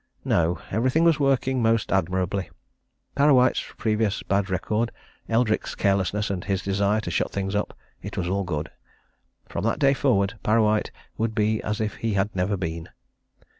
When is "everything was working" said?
0.71-1.61